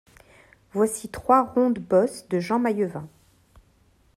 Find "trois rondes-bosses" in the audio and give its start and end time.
1.09-2.27